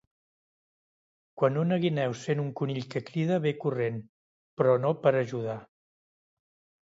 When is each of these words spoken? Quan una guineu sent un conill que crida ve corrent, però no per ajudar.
Quan 1.41 1.59
una 1.63 1.77
guineu 1.83 2.15
sent 2.21 2.41
un 2.45 2.47
conill 2.61 2.87
que 2.95 3.03
crida 3.09 3.37
ve 3.45 3.53
corrent, 3.65 3.99
però 4.61 4.73
no 4.87 4.95
per 5.03 5.13
ajudar. 5.19 5.59